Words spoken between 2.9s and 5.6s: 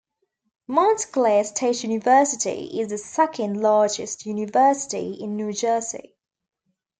second largest University in New